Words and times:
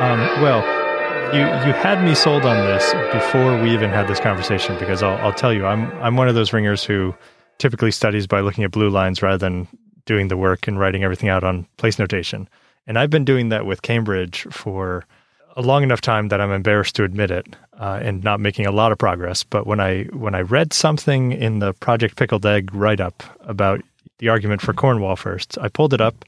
Um, 0.00 0.18
well, 0.40 0.64
you 1.34 1.42
you 1.66 1.74
had 1.74 2.02
me 2.02 2.14
sold 2.14 2.46
on 2.46 2.56
this 2.64 2.94
before 3.12 3.60
we 3.60 3.70
even 3.70 3.90
had 3.90 4.08
this 4.08 4.18
conversation 4.18 4.78
because 4.78 5.02
I'll 5.02 5.18
I'll 5.18 5.34
tell 5.34 5.52
you 5.52 5.66
I'm 5.66 5.92
I'm 6.00 6.16
one 6.16 6.26
of 6.26 6.34
those 6.34 6.54
ringers 6.54 6.82
who 6.82 7.14
typically 7.58 7.90
studies 7.90 8.26
by 8.26 8.40
looking 8.40 8.64
at 8.64 8.70
blue 8.70 8.88
lines 8.88 9.20
rather 9.20 9.36
than 9.36 9.68
doing 10.06 10.28
the 10.28 10.38
work 10.38 10.66
and 10.66 10.80
writing 10.80 11.04
everything 11.04 11.28
out 11.28 11.44
on 11.44 11.66
place 11.76 11.98
notation. 11.98 12.48
And 12.86 12.98
I've 12.98 13.10
been 13.10 13.26
doing 13.26 13.50
that 13.50 13.66
with 13.66 13.82
Cambridge 13.82 14.46
for 14.50 15.04
a 15.54 15.60
long 15.60 15.82
enough 15.82 16.00
time 16.00 16.28
that 16.28 16.40
I'm 16.40 16.50
embarrassed 16.50 16.96
to 16.96 17.04
admit 17.04 17.30
it 17.30 17.46
uh, 17.78 18.00
and 18.02 18.24
not 18.24 18.40
making 18.40 18.64
a 18.64 18.72
lot 18.72 18.92
of 18.92 18.98
progress. 18.98 19.44
But 19.44 19.66
when 19.66 19.80
I 19.80 20.04
when 20.04 20.34
I 20.34 20.40
read 20.40 20.72
something 20.72 21.32
in 21.32 21.58
the 21.58 21.74
Project 21.74 22.16
Pickled 22.16 22.46
Egg 22.46 22.74
write 22.74 23.00
up 23.00 23.22
about 23.42 23.82
the 24.16 24.30
argument 24.30 24.62
for 24.62 24.72
Cornwall 24.72 25.16
first, 25.16 25.58
I 25.60 25.68
pulled 25.68 25.92
it 25.92 26.00
up, 26.00 26.24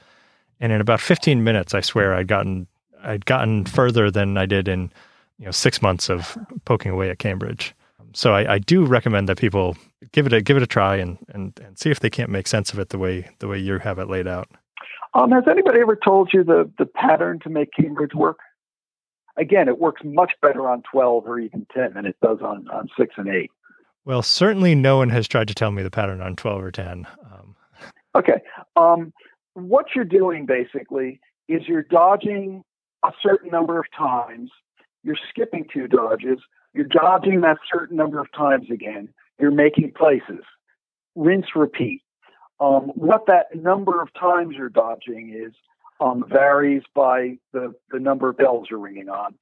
and 0.60 0.72
in 0.72 0.80
about 0.82 1.00
15 1.00 1.42
minutes, 1.42 1.72
I 1.74 1.80
swear 1.80 2.14
I'd 2.14 2.28
gotten 2.28 2.66
I'd 3.02 3.26
gotten 3.26 3.64
further 3.64 4.10
than 4.10 4.36
I 4.36 4.46
did 4.46 4.68
in 4.68 4.92
you 5.38 5.46
know 5.46 5.50
six 5.50 5.82
months 5.82 6.08
of 6.08 6.36
poking 6.64 6.92
away 6.92 7.10
at 7.10 7.18
Cambridge. 7.18 7.74
So 8.14 8.34
I, 8.34 8.54
I 8.54 8.58
do 8.58 8.84
recommend 8.84 9.28
that 9.28 9.38
people 9.38 9.76
give 10.12 10.26
it 10.26 10.32
a 10.32 10.42
give 10.42 10.56
it 10.56 10.62
a 10.62 10.66
try 10.66 10.96
and, 10.96 11.18
and 11.28 11.58
and 11.64 11.78
see 11.78 11.90
if 11.90 12.00
they 12.00 12.10
can't 12.10 12.30
make 12.30 12.46
sense 12.46 12.72
of 12.72 12.78
it 12.78 12.90
the 12.90 12.98
way 12.98 13.28
the 13.38 13.48
way 13.48 13.58
you 13.58 13.78
have 13.78 13.98
it 13.98 14.08
laid 14.08 14.26
out. 14.26 14.48
Um, 15.14 15.30
has 15.30 15.44
anybody 15.48 15.80
ever 15.80 15.96
told 15.96 16.30
you 16.32 16.44
the 16.44 16.70
the 16.78 16.86
pattern 16.86 17.38
to 17.40 17.50
make 17.50 17.70
Cambridge 17.72 18.14
work? 18.14 18.38
Again, 19.36 19.68
it 19.68 19.78
works 19.78 20.02
much 20.04 20.32
better 20.42 20.68
on 20.68 20.82
12 20.92 21.26
or 21.26 21.38
even 21.38 21.66
10 21.74 21.94
than 21.94 22.04
it 22.04 22.16
does 22.22 22.40
on, 22.42 22.68
on 22.68 22.90
6 22.98 23.14
and 23.16 23.28
8. 23.28 23.50
Well, 24.04 24.20
certainly 24.20 24.74
no 24.74 24.98
one 24.98 25.08
has 25.08 25.26
tried 25.26 25.48
to 25.48 25.54
tell 25.54 25.70
me 25.70 25.82
the 25.82 25.90
pattern 25.90 26.20
on 26.20 26.36
12 26.36 26.62
or 26.62 26.70
10. 26.70 27.06
Um, 27.32 27.56
okay. 28.14 28.42
Um, 28.76 29.10
what 29.54 29.86
you're 29.94 30.04
doing 30.04 30.44
basically 30.44 31.18
is 31.48 31.62
you're 31.66 31.84
dodging 31.84 32.62
a 33.04 33.12
certain 33.22 33.50
number 33.50 33.78
of 33.78 33.86
times, 33.96 34.50
you're 35.02 35.18
skipping 35.30 35.66
two 35.72 35.88
dodges, 35.88 36.38
you're 36.74 36.86
dodging 36.86 37.40
that 37.42 37.58
certain 37.72 37.96
number 37.96 38.20
of 38.20 38.30
times 38.32 38.68
again, 38.70 39.08
you're 39.38 39.50
making 39.50 39.92
places. 39.92 40.44
Rinse, 41.14 41.54
repeat. 41.54 42.02
Um, 42.60 42.92
what 42.94 43.26
that 43.26 43.54
number 43.54 44.00
of 44.00 44.08
times 44.14 44.54
you're 44.56 44.68
dodging 44.68 45.34
is 45.34 45.52
um, 46.00 46.24
varies 46.28 46.82
by 46.94 47.38
the, 47.52 47.74
the 47.90 47.98
number 47.98 48.28
of 48.28 48.36
bells 48.36 48.68
you're 48.70 48.78
ringing 48.78 49.08
on. 49.08 49.34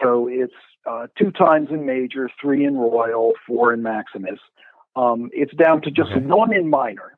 So 0.00 0.28
it's 0.28 0.54
uh, 0.88 1.08
two 1.18 1.30
times 1.32 1.68
in 1.70 1.84
major, 1.84 2.30
three 2.40 2.64
in 2.64 2.76
royal, 2.76 3.32
four 3.46 3.72
in 3.72 3.82
maximus. 3.82 4.38
Um, 4.96 5.30
it's 5.32 5.52
down 5.54 5.82
to 5.82 5.90
just 5.90 6.14
one 6.16 6.54
in 6.54 6.70
minor. 6.70 7.16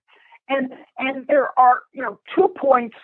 And 0.48 0.72
and 0.98 1.26
there 1.28 1.58
are 1.58 1.82
you 1.92 2.02
know 2.02 2.18
two 2.34 2.48
points 2.56 2.96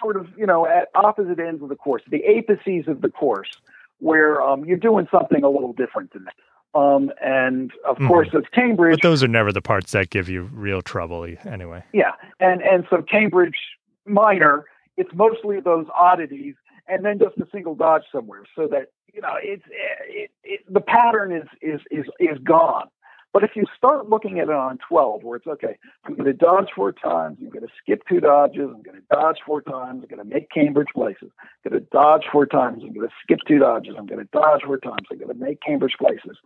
sort 0.00 0.16
of 0.16 0.26
you 0.36 0.46
know 0.46 0.66
at 0.66 0.88
opposite 0.94 1.38
ends 1.38 1.62
of 1.62 1.68
the 1.68 1.76
course, 1.76 2.02
the 2.10 2.22
apices 2.28 2.88
of 2.88 3.00
the 3.00 3.10
course, 3.10 3.50
where 3.98 4.42
um, 4.42 4.64
you're 4.64 4.76
doing 4.76 5.06
something 5.10 5.44
a 5.44 5.50
little 5.50 5.72
different 5.72 6.12
than 6.12 6.24
that. 6.24 6.34
Um, 6.78 7.10
and 7.20 7.72
of 7.88 7.96
mm 7.96 8.06
course, 8.06 8.28
it's 8.32 8.48
Cambridge. 8.54 9.00
But 9.00 9.08
those 9.08 9.22
are 9.22 9.28
never 9.28 9.52
the 9.52 9.62
parts 9.62 9.92
that 9.92 10.10
give 10.10 10.28
you 10.28 10.42
real 10.52 10.82
trouble, 10.82 11.26
anyway. 11.44 11.82
Yeah, 11.92 12.12
and 12.38 12.62
and 12.62 12.86
so 12.88 13.02
Cambridge 13.02 13.58
minor, 14.06 14.64
it's 14.96 15.10
mostly 15.14 15.60
those 15.60 15.86
oddities, 15.98 16.54
and 16.86 17.04
then 17.04 17.18
just 17.18 17.36
a 17.38 17.46
single 17.52 17.74
dodge 17.74 18.02
somewhere, 18.12 18.44
so 18.54 18.68
that 18.68 18.92
you 19.12 19.20
know 19.20 19.34
it's 19.42 19.64
it, 20.08 20.30
it, 20.44 20.60
the 20.72 20.80
pattern 20.80 21.32
is 21.32 21.48
is 21.60 21.80
is 21.90 22.06
is 22.20 22.38
gone. 22.44 22.88
But 23.32 23.44
if 23.44 23.52
you 23.54 23.64
start 23.76 24.08
looking 24.08 24.40
at 24.40 24.48
it 24.48 24.54
on 24.54 24.78
12, 24.88 25.22
where 25.22 25.36
it's 25.36 25.46
okay, 25.46 25.78
I'm 26.04 26.14
going 26.14 26.26
to 26.26 26.32
dodge 26.32 26.68
four 26.74 26.92
times, 26.92 27.38
I'm 27.40 27.50
going 27.50 27.66
to 27.66 27.72
skip 27.80 28.02
two 28.08 28.20
dodges, 28.20 28.68
I'm 28.68 28.82
going 28.82 28.96
to 28.96 29.04
dodge 29.10 29.38
four 29.46 29.62
times, 29.62 30.02
I'm 30.02 30.16
going 30.16 30.28
to 30.28 30.34
make 30.34 30.50
Cambridge 30.50 30.88
places, 30.94 31.30
I'm 31.64 31.70
going 31.70 31.82
to 31.82 31.88
dodge 31.92 32.24
four 32.32 32.46
times, 32.46 32.82
I'm 32.82 32.92
going 32.92 33.08
to 33.08 33.14
skip 33.22 33.38
two 33.46 33.60
dodges, 33.60 33.94
I'm 33.96 34.06
going 34.06 34.20
to 34.20 34.28
dodge 34.32 34.62
four 34.64 34.78
times, 34.78 35.06
I'm 35.10 35.18
going 35.18 35.28
to 35.28 35.44
make 35.44 35.60
Cambridge 35.62 35.94
places, 35.98 36.38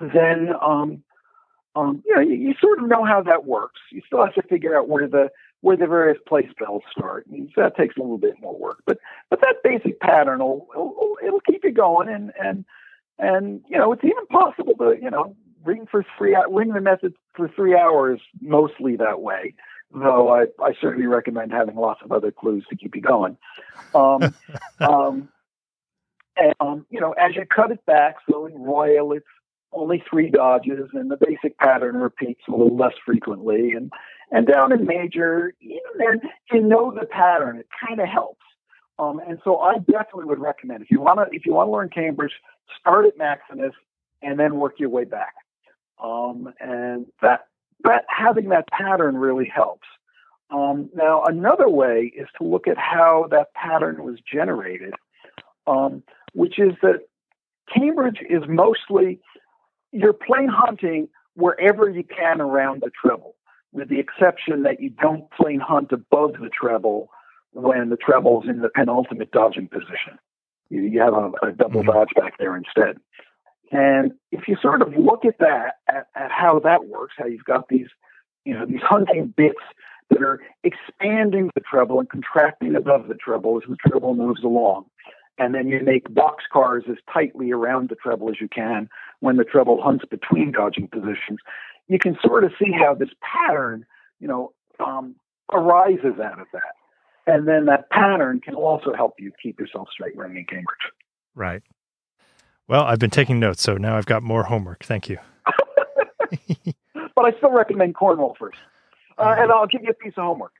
then 0.00 0.50
um, 0.62 1.02
um, 1.74 2.02
you 2.06 2.14
know 2.14 2.20
you, 2.20 2.34
you, 2.34 2.54
sort 2.60 2.78
of 2.78 2.88
know 2.88 3.04
how 3.04 3.22
that 3.22 3.44
works. 3.44 3.80
You 3.90 4.02
still 4.06 4.24
have 4.24 4.34
to 4.34 4.42
figure 4.42 4.76
out 4.76 4.88
where 4.88 5.08
the 5.08 5.30
where 5.60 5.76
the 5.76 5.86
various 5.86 6.18
place 6.26 6.48
bells 6.58 6.82
start. 6.90 7.28
Mean, 7.28 7.50
so 7.54 7.62
that 7.62 7.76
takes 7.76 7.96
a 7.96 8.00
little 8.00 8.18
bit 8.18 8.34
more 8.40 8.56
work, 8.56 8.78
but 8.86 8.98
but 9.30 9.40
that 9.40 9.56
basic 9.62 10.00
pattern 10.00 10.40
will 10.40 10.66
it'll, 10.72 11.18
it'll 11.24 11.40
keep 11.40 11.64
you 11.64 11.72
going, 11.72 12.08
and 12.08 12.32
and 12.40 12.64
and 13.18 13.62
you 13.68 13.78
know 13.78 13.92
it's 13.92 14.04
even 14.04 14.26
possible 14.30 14.74
to 14.74 14.96
you 15.00 15.10
know 15.10 15.36
ring 15.68 15.86
for 15.90 16.04
three 16.16 16.36
ring 16.50 16.72
the 16.72 16.80
method 16.80 17.14
for 17.34 17.48
three 17.48 17.76
hours 17.76 18.20
mostly 18.40 18.96
that 18.96 19.20
way 19.20 19.54
though 19.92 20.34
I, 20.34 20.46
I 20.62 20.74
certainly 20.80 21.06
recommend 21.06 21.52
having 21.52 21.76
lots 21.76 22.00
of 22.04 22.12
other 22.12 22.30
clues 22.30 22.66
to 22.68 22.76
keep 22.76 22.94
you 22.94 23.00
going. 23.00 23.38
Um, 23.94 24.34
um, 24.80 25.28
and, 26.36 26.54
um, 26.60 26.86
you 26.90 27.00
know 27.00 27.12
as 27.12 27.36
you 27.36 27.44
cut 27.46 27.70
it 27.70 27.84
back 27.86 28.16
so 28.28 28.46
in 28.46 28.54
royal 28.54 29.12
it's 29.12 29.26
only 29.72 30.02
three 30.08 30.30
dodges 30.30 30.88
and 30.92 31.10
the 31.10 31.16
basic 31.16 31.58
pattern 31.58 31.96
repeats 31.96 32.40
a 32.48 32.50
little 32.50 32.76
less 32.76 32.94
frequently. 33.04 33.72
And 33.72 33.92
and 34.30 34.46
down 34.46 34.72
in 34.72 34.86
major 34.86 35.54
you 35.60 35.80
know, 35.96 36.20
you 36.52 36.60
know 36.60 36.90
the 36.90 37.06
pattern. 37.06 37.58
It 37.58 37.68
kind 37.86 38.00
of 38.00 38.08
helps. 38.08 38.40
Um, 38.98 39.20
and 39.20 39.38
so 39.44 39.58
I 39.58 39.78
definitely 39.78 40.24
would 40.24 40.40
recommend 40.40 40.82
if 40.82 40.90
you 40.90 41.00
want 41.00 41.18
to 41.18 41.36
if 41.36 41.46
you 41.46 41.52
want 41.52 41.68
to 41.68 41.72
learn 41.72 41.88
Cambridge, 41.88 42.32
start 42.78 43.06
at 43.06 43.16
Maximus 43.16 43.74
and 44.22 44.38
then 44.38 44.56
work 44.56 44.74
your 44.78 44.88
way 44.88 45.04
back. 45.04 45.34
Um, 46.02 46.52
and 46.60 47.06
that, 47.22 47.46
that 47.84 48.04
having 48.08 48.50
that 48.50 48.68
pattern 48.68 49.16
really 49.16 49.50
helps. 49.52 49.86
Um, 50.50 50.88
now, 50.94 51.24
another 51.24 51.68
way 51.68 52.12
is 52.16 52.26
to 52.38 52.46
look 52.46 52.66
at 52.66 52.78
how 52.78 53.26
that 53.30 53.52
pattern 53.54 54.02
was 54.02 54.18
generated, 54.20 54.94
um, 55.66 56.02
which 56.32 56.58
is 56.58 56.72
that 56.82 57.00
Cambridge 57.74 58.20
is 58.28 58.42
mostly 58.48 59.20
you're 59.92 60.14
plain 60.14 60.48
hunting 60.48 61.08
wherever 61.34 61.88
you 61.88 62.04
can 62.04 62.40
around 62.40 62.82
the 62.82 62.90
treble, 62.90 63.34
with 63.72 63.88
the 63.88 63.98
exception 63.98 64.62
that 64.62 64.80
you 64.80 64.90
don't 64.90 65.30
plain 65.30 65.60
hunt 65.60 65.92
above 65.92 66.32
the 66.32 66.48
treble 66.48 67.10
when 67.52 67.90
the 67.90 67.96
treble's 67.96 68.44
in 68.48 68.60
the 68.60 68.68
penultimate 68.68 69.30
dodging 69.30 69.68
position. 69.68 70.18
You, 70.70 70.82
you 70.82 71.00
have 71.00 71.14
a, 71.14 71.30
a 71.42 71.52
double 71.52 71.82
mm-hmm. 71.82 71.90
dodge 71.90 72.08
back 72.16 72.38
there 72.38 72.56
instead. 72.56 72.98
And 73.70 74.12
if 74.32 74.48
you 74.48 74.56
sort 74.60 74.82
of 74.82 74.96
look 74.96 75.24
at 75.24 75.38
that, 75.38 75.76
at, 75.88 76.06
at 76.14 76.30
how 76.30 76.58
that 76.60 76.86
works, 76.86 77.14
how 77.18 77.26
you've 77.26 77.44
got 77.44 77.68
these, 77.68 77.88
you 78.44 78.54
know, 78.54 78.64
these 78.64 78.80
hunting 78.82 79.32
bits 79.36 79.60
that 80.10 80.22
are 80.22 80.40
expanding 80.64 81.50
the 81.54 81.60
treble 81.60 82.00
and 82.00 82.08
contracting 82.08 82.74
above 82.74 83.08
the 83.08 83.14
treble 83.14 83.58
as 83.58 83.68
the 83.68 83.76
treble 83.88 84.14
moves 84.14 84.42
along. 84.42 84.86
And 85.38 85.54
then 85.54 85.68
you 85.68 85.80
make 85.80 86.12
box 86.12 86.44
cars 86.52 86.84
as 86.90 86.96
tightly 87.12 87.52
around 87.52 87.90
the 87.90 87.94
treble 87.94 88.28
as 88.30 88.40
you 88.40 88.48
can 88.48 88.88
when 89.20 89.36
the 89.36 89.44
treble 89.44 89.80
hunts 89.80 90.04
between 90.10 90.50
dodging 90.52 90.88
positions. 90.88 91.38
You 91.86 91.98
can 91.98 92.18
sort 92.22 92.44
of 92.44 92.52
see 92.58 92.72
how 92.72 92.94
this 92.94 93.10
pattern, 93.20 93.86
you 94.18 94.26
know, 94.26 94.52
um, 94.84 95.14
arises 95.52 96.18
out 96.22 96.40
of 96.40 96.46
that. 96.52 96.74
And 97.26 97.46
then 97.46 97.66
that 97.66 97.90
pattern 97.90 98.40
can 98.40 98.54
also 98.54 98.94
help 98.94 99.14
you 99.18 99.30
keep 99.40 99.60
yourself 99.60 99.88
straight 99.92 100.16
running 100.16 100.38
in 100.38 100.44
Cambridge. 100.44 100.92
Right. 101.34 101.62
Well, 102.68 102.84
I've 102.84 102.98
been 102.98 103.10
taking 103.10 103.40
notes, 103.40 103.62
so 103.62 103.78
now 103.78 103.96
I've 103.96 104.06
got 104.06 104.22
more 104.22 104.44
homework. 104.44 104.84
Thank 104.84 105.08
you. 105.08 105.18
but 107.14 107.24
I 107.24 107.32
still 107.38 107.50
recommend 107.50 107.94
Cornwall 107.94 108.36
first. 108.38 108.58
Uh, 109.16 109.34
and 109.38 109.50
I'll 109.50 109.66
give 109.66 109.82
you 109.82 109.90
a 109.90 109.94
piece 109.94 110.12
of 110.18 110.24
homework. 110.24 110.52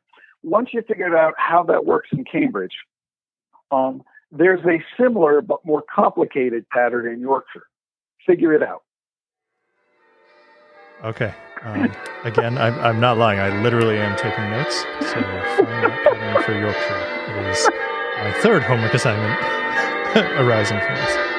Once 0.42 0.70
you 0.72 0.82
figured 0.88 1.14
out 1.14 1.34
how 1.36 1.62
that 1.64 1.84
works 1.84 2.08
in 2.12 2.24
Cambridge, 2.24 2.72
um, 3.70 4.02
there's 4.32 4.64
a 4.64 4.82
similar 5.00 5.42
but 5.42 5.64
more 5.64 5.82
complicated 5.94 6.68
pattern 6.70 7.12
in 7.12 7.20
Yorkshire. 7.20 7.66
Figure 8.26 8.54
it 8.54 8.62
out. 8.62 8.82
Okay. 11.04 11.32
Um, 11.62 11.92
again, 12.24 12.56
I'm, 12.56 12.78
I'm 12.80 13.00
not 13.00 13.18
lying. 13.18 13.38
I 13.38 13.62
literally 13.62 13.98
am 13.98 14.16
taking 14.16 14.50
notes. 14.50 14.80
So, 15.00 15.20
pattern 15.20 16.42
for 16.42 16.58
Yorkshire. 16.58 17.50
Is 17.50 17.68
my 18.18 18.32
third 18.40 18.62
homework 18.62 18.94
assignment 18.94 19.38
arising 20.40 20.80
from 20.80 20.94
this. 20.94 21.37